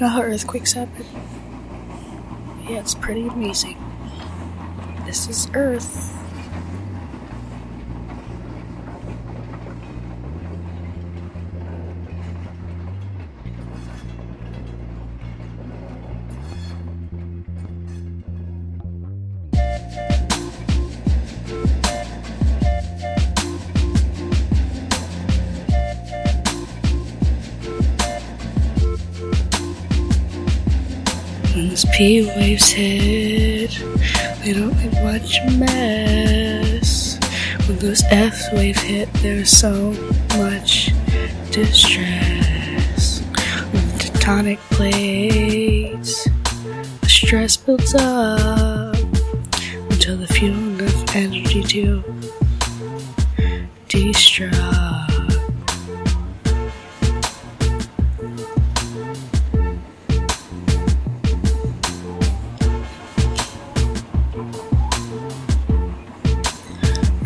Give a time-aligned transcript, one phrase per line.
[0.00, 1.04] know how earthquakes happen?
[2.62, 3.76] Yeah, it's pretty amazing.
[5.04, 6.19] This is Earth.
[31.70, 33.70] Those P waves hit,
[34.42, 37.16] they don't leave much mess.
[37.68, 39.92] When those S waves hit, there's so
[40.36, 40.90] much
[41.52, 43.20] distress.
[43.70, 46.28] When the tectonic plates,
[47.02, 48.96] the stress builds up
[49.92, 52.02] until the fuel enough energy to
[53.88, 54.79] destruct.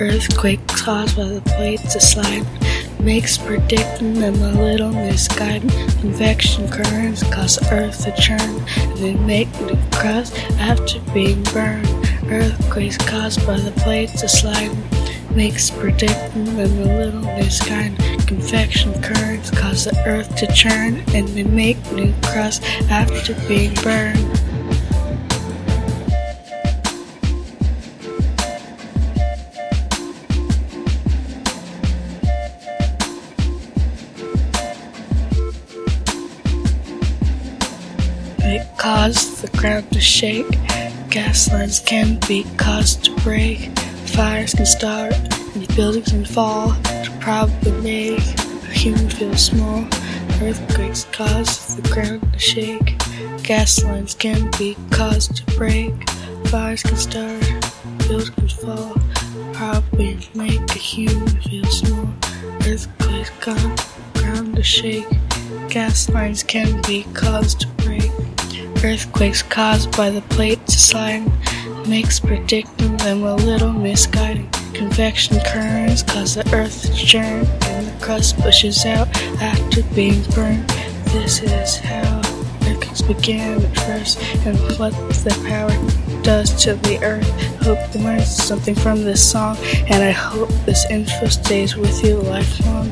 [0.00, 2.46] Earthquakes caused by the plates to slide
[3.00, 5.70] makes predicting them a little misguided.
[6.00, 11.86] Convection currents cause the earth to churn and they make new crust after being burned.
[12.28, 14.74] Earthquakes caused by the plates to slide
[15.36, 17.98] makes predicting them a little misguided.
[18.26, 24.39] Convection currents cause the earth to churn and they make new crust after being burned.
[38.52, 40.58] It caused the ground to shake.
[41.08, 43.78] Gas lines can be caused to break.
[44.06, 45.14] Fires can start
[45.54, 49.84] and buildings can fall to probably make a human feel small.
[50.42, 52.98] Earthquakes cause the ground to shake.
[53.44, 55.94] Gas lines can be caused to break.
[56.46, 57.40] Fires can start,
[58.08, 58.96] buildings can fall.
[59.52, 62.08] Probably make a human feel small.
[62.66, 65.06] Earthquakes cause the ground to shake.
[65.68, 68.09] Gas lines can be caused to break.
[68.82, 71.30] Earthquakes caused by the plate to slide
[71.86, 74.50] makes predicting them a little misguided.
[74.72, 79.08] Convection currents cause the earth to churn and the crust pushes out
[79.42, 80.66] after being burned.
[81.12, 82.20] This is how
[82.62, 84.92] earthquakes began at first and what
[85.24, 87.49] the power does to the earth.
[87.62, 89.56] Hope you learned something from this song
[89.88, 92.90] and I hope this info stays with you lifelong.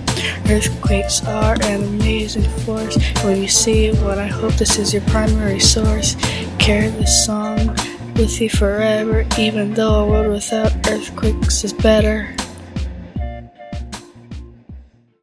[0.49, 2.97] Earthquakes are an amazing force.
[3.25, 6.17] When you see one, I hope this is your primary source.
[6.59, 7.75] Carry this song
[8.17, 12.35] with you forever, even though a world without earthquakes is better.